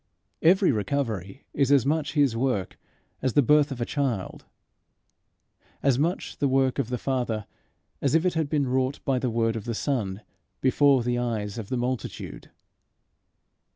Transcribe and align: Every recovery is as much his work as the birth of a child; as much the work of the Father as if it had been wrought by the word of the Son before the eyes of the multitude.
Every 0.41 0.71
recovery 0.71 1.45
is 1.53 1.71
as 1.71 1.85
much 1.85 2.13
his 2.13 2.35
work 2.35 2.75
as 3.21 3.33
the 3.33 3.43
birth 3.43 3.71
of 3.71 3.79
a 3.79 3.85
child; 3.85 4.45
as 5.83 5.99
much 5.99 6.37
the 6.37 6.47
work 6.47 6.79
of 6.79 6.89
the 6.89 6.97
Father 6.97 7.45
as 8.01 8.15
if 8.15 8.25
it 8.25 8.33
had 8.33 8.49
been 8.49 8.67
wrought 8.67 8.99
by 9.05 9.19
the 9.19 9.29
word 9.29 9.55
of 9.55 9.65
the 9.65 9.75
Son 9.75 10.21
before 10.59 11.03
the 11.03 11.19
eyes 11.19 11.59
of 11.59 11.69
the 11.69 11.77
multitude. 11.77 12.49